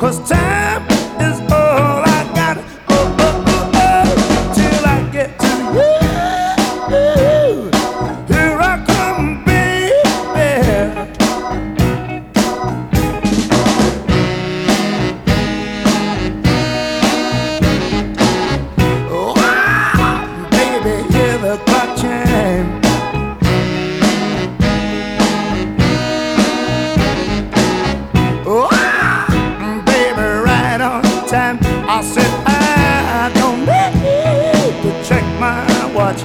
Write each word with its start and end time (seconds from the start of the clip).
Cause 0.00 0.18
time 0.30 0.59
my 35.40 35.94
watch. 35.94 36.22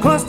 Cause 0.00 0.24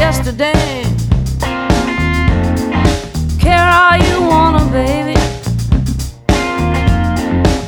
yesterday. 0.00 0.82
Care 3.38 3.68
all 3.80 3.96
you 4.08 4.16
wanna, 4.32 4.64
baby. 4.72 5.16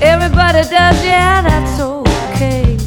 Everybody 0.00 0.62
does, 0.76 0.98
yeah, 1.04 1.42
that's 1.48 1.78
okay. 1.80 2.78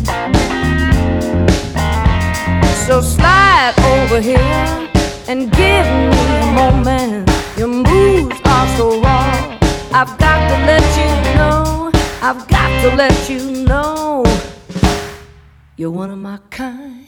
So 2.88 3.01
slide 3.01 3.74
over 3.94 4.19
here 4.19 4.89
and 5.30 5.51
give 5.62 5.88
me 6.12 6.24
a 6.45 6.51
moment. 6.62 7.30
Your 7.57 7.68
moves 7.68 8.39
are 8.45 8.68
so 8.77 9.00
raw. 9.00 9.57
I've 10.00 10.13
got 10.18 10.39
to 10.50 10.56
let 10.71 10.86
you 11.00 11.09
know. 11.38 11.91
I've 12.27 12.48
got 12.48 12.69
to 12.81 12.95
let 12.95 13.30
you 13.30 13.63
know. 13.69 14.25
You're 15.77 15.91
one 15.91 16.09
of 16.09 16.18
my 16.18 16.39
kind. 16.50 17.05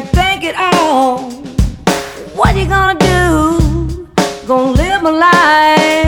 can't 0.00 0.14
think 0.14 0.44
it 0.44 0.54
all. 0.56 1.30
What 2.36 2.56
you 2.56 2.66
gonna 2.66 2.98
do? 2.98 4.08
Gonna 4.46 4.72
live 4.72 5.02
my 5.02 5.10
life. 5.10 6.07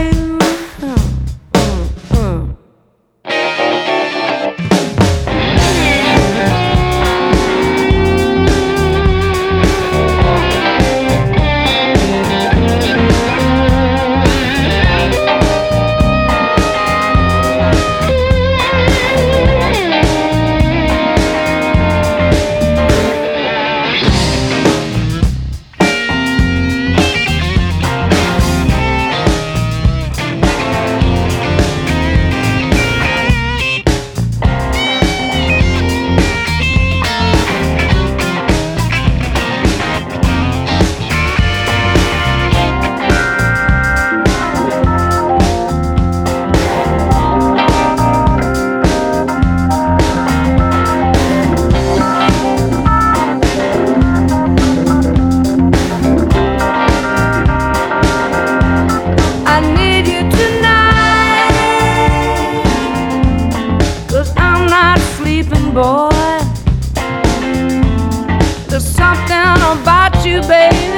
There's 68.81 68.95
something 68.95 69.37
about 69.37 70.25
you, 70.25 70.41
baby, 70.41 70.89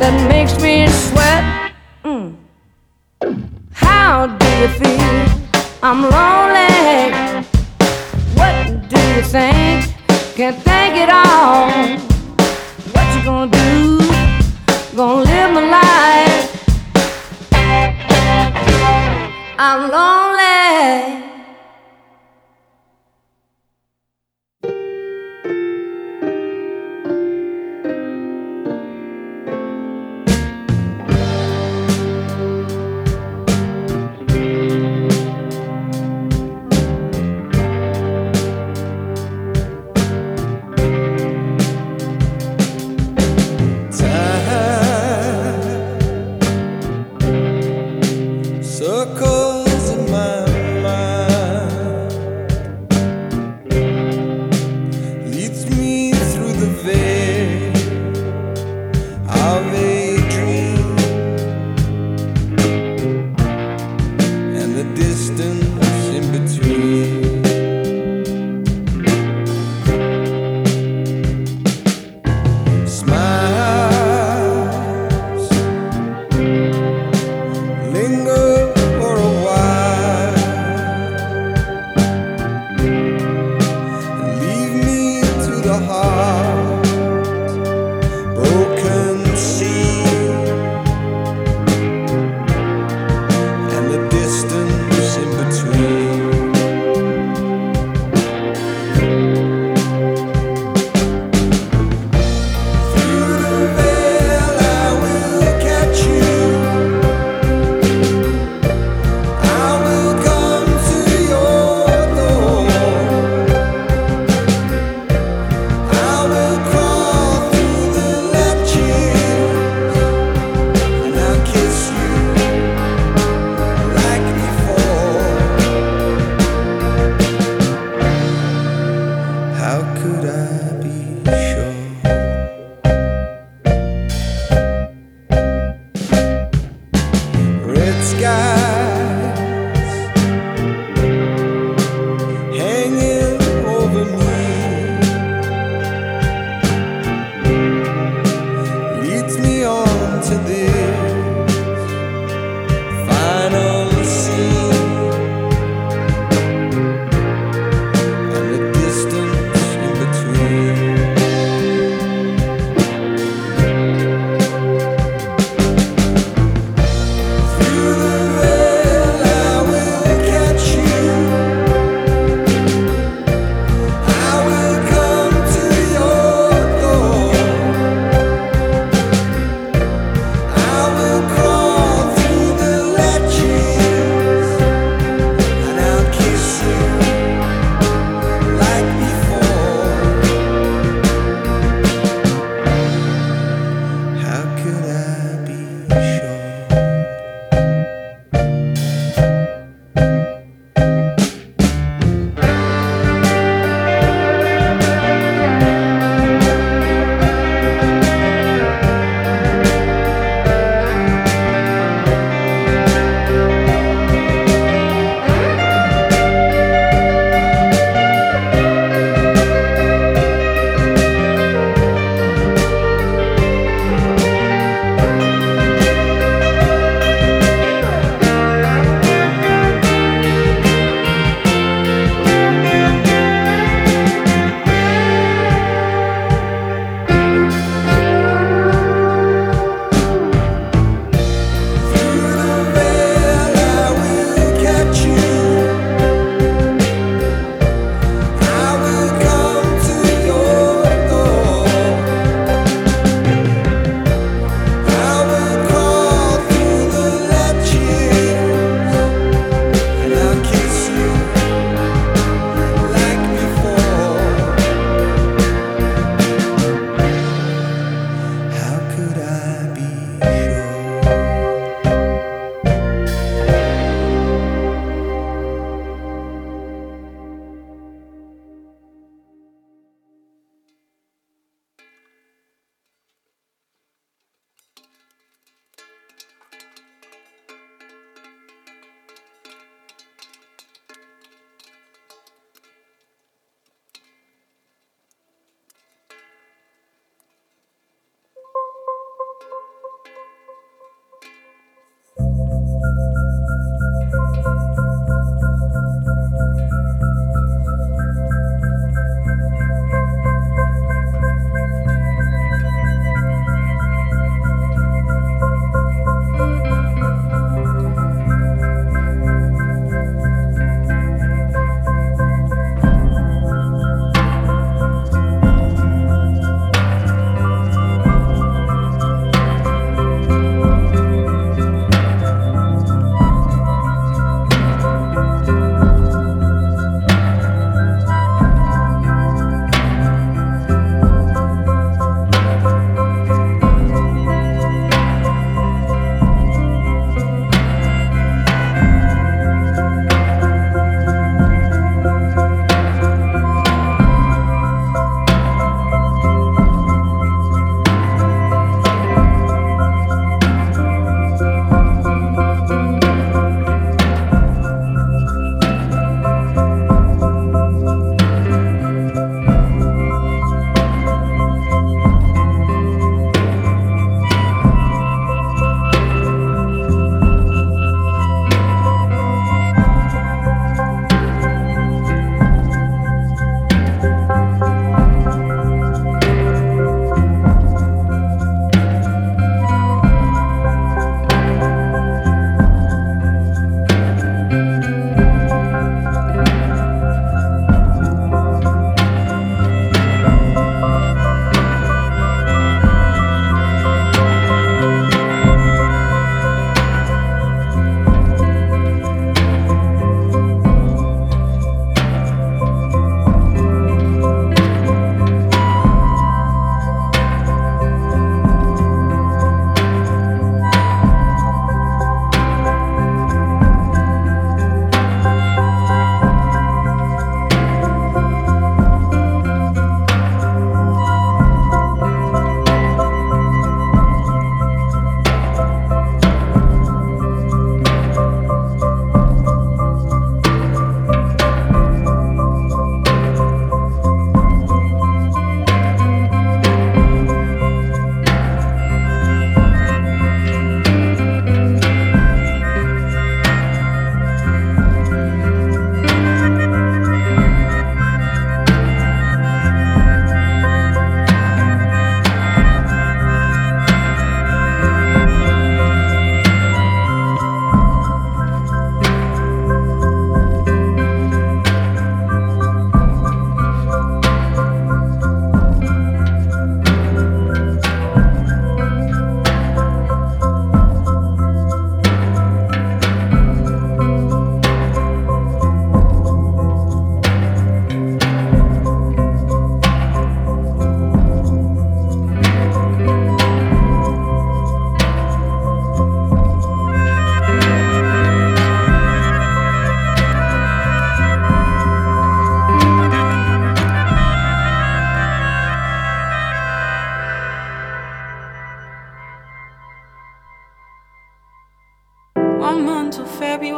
that 0.00 0.26
makes 0.28 0.60
me 0.60 0.88
sweat. 0.88 1.72
Mm. 2.02 2.34
How 3.70 4.26
do 4.26 4.46
you 4.60 4.68
feel? 4.80 5.28
I'm 5.80 6.02
lonely. 6.02 7.12
What 8.34 8.88
do 8.88 8.98
you 8.98 9.22
think? 9.22 9.94
Can't 10.34 10.60
think 10.60 10.96
it 10.96 11.08
all. 11.08 11.70
What 12.92 13.06
you 13.14 13.22
gonna 13.24 13.50
do? 13.52 13.98
Gonna 14.96 15.22
live 15.22 15.52
my 15.52 15.60
life. 15.78 16.50
I'm 19.56 19.88
lonely. 19.88 21.23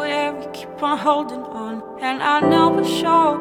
Till 0.07 0.15
February, 0.15 0.47
keep 0.53 0.83
on 0.83 0.99
holding 0.99 1.43
on. 1.43 1.83
And 2.01 2.23
I 2.23 2.41
know 2.41 2.79
it's 2.79 2.89
short, 2.89 3.41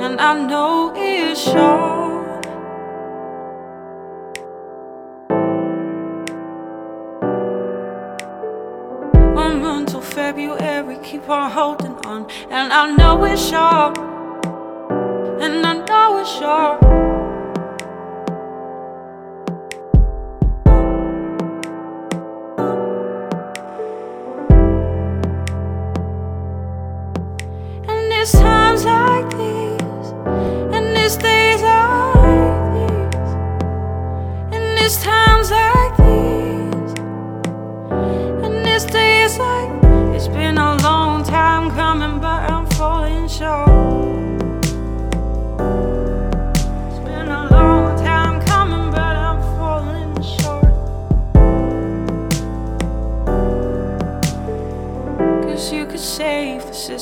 and 0.00 0.20
I 0.20 0.46
know 0.46 0.92
it's 0.96 1.40
short. 1.40 2.46
One 9.34 9.60
month 9.62 9.90
till 9.90 10.00
February, 10.00 10.98
keep 11.02 11.28
on 11.28 11.50
holding 11.50 11.96
on. 12.06 12.26
And 12.50 12.72
I 12.72 12.94
know 12.94 13.24
it's 13.24 13.48
short, 13.48 13.98
and 15.40 15.66
I 15.66 15.84
know 15.84 16.18
it's 16.20 16.30
short. 16.30 16.95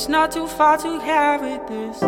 It's 0.05 0.11
not 0.11 0.31
too 0.31 0.45
far 0.45 0.77
to 0.77 0.99
carry 0.99 1.57
this. 1.67 1.99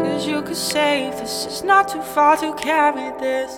Cause 0.00 0.26
you 0.26 0.40
could 0.40 0.56
save 0.56 1.12
this, 1.18 1.44
it's 1.44 1.62
not 1.62 1.88
too 1.88 2.00
far 2.00 2.38
to 2.38 2.54
carry 2.54 3.12
this. 3.20 3.54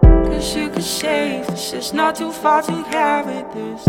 Cause 0.00 0.56
you 0.56 0.68
could 0.70 0.82
save 0.82 1.46
this, 1.46 1.72
it's 1.74 1.92
not 1.92 2.16
too 2.16 2.32
far 2.32 2.62
to 2.62 2.84
carry 2.90 3.44
this. 3.54 3.84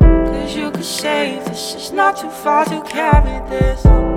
Cause 0.00 0.56
you 0.56 0.70
could 0.70 0.82
save 0.82 1.44
this, 1.44 1.74
it's 1.74 1.92
not 1.92 2.16
too 2.16 2.30
far 2.30 2.64
to 2.64 2.80
carry 2.84 3.38
this. 3.50 4.07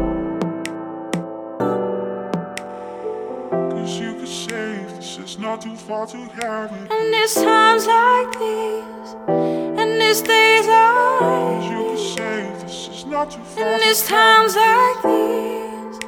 Too 5.62 5.76
far 5.76 6.08
to 6.08 6.18
carry. 6.40 6.72
And 6.72 7.14
it's 7.14 7.36
times 7.36 7.86
like 7.86 8.32
these, 8.34 9.16
and 9.28 10.02
it's 10.02 10.22
days 10.22 10.66
Cause 10.66 11.70
you 11.70 11.78
like 11.78 11.90
could 11.90 12.00
these, 12.00 12.64
this, 12.64 12.88
it's 12.88 13.06
not 13.06 13.30
too 13.30 13.44
far 13.44 13.64
and 13.64 13.82
it's 13.84 14.08
times 14.08 14.56
like 14.56 15.04
these, 15.04 16.00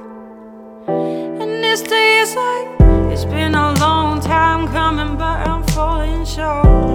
and 0.88 1.64
it's 1.64 1.84
days 1.84 2.36
like. 2.36 2.68
It's 3.14 3.26
been 3.26 3.54
a 3.54 3.74
long 3.76 4.20
time 4.22 4.68
coming, 4.70 5.18
but 5.18 5.48
I'm 5.48 5.62
falling 5.68 6.26
short. 6.26 6.93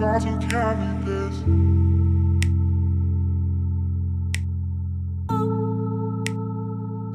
Not 0.00 0.20
too 0.22 0.26
far 0.26 0.38
to 0.40 0.46
carry 0.48 0.86
this. 1.04 1.36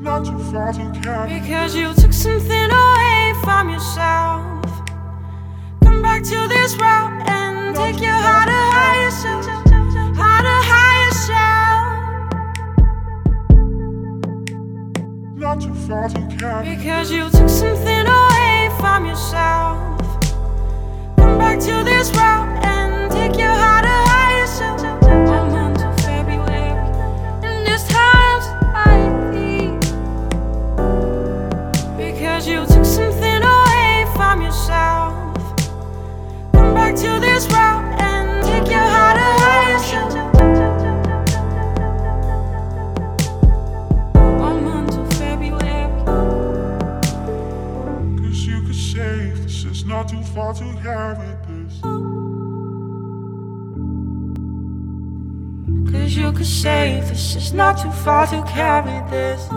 Not 0.02 0.26
too 0.26 0.39
far 0.52 0.72
to 0.72 1.00
carry. 1.02 1.39
Because 1.39 1.76
you 1.76 1.94
took 1.94 2.13
something 2.13 2.72
away 2.72 3.34
from 3.44 3.70
yourself. 3.70 4.65
Come 5.84 6.02
back 6.02 6.24
to 6.24 6.48
this 6.48 6.76
route 6.78 7.28
and 7.28 7.76
take 7.76 8.00
your 8.00 8.13
heart 8.13 8.48
to 8.48 8.54
higher 8.54 9.12
self. 9.12 9.46
Heart 10.15 10.46
to 10.46 10.62
higher 10.72 11.12
self. 11.28 11.89
Not 15.36 15.60
too 15.62 15.74
far 15.74 16.08
to 16.08 16.22
carry. 16.38 16.76
Because 16.76 17.12
you 17.12 17.30
took 17.30 17.50
something 17.50 18.08
away 18.08 18.70
from 18.80 19.06
yourself. 19.06 20.00
Come 21.18 21.38
back 21.38 21.60
to 21.60 21.84
this 21.84 22.10
route 22.15 22.38
Cause 55.92 56.15
you 56.15 56.32
could 56.32 56.46
save 56.46 57.10
this, 57.10 57.36
it's 57.36 57.52
not 57.52 57.82
too 57.82 57.92
far 57.92 58.28
to 58.28 58.42
carry 58.44 59.10
this. 59.10 59.50